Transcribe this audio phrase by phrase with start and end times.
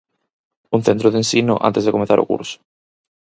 [0.77, 2.57] Un centro de ensino antes de comezar o curso.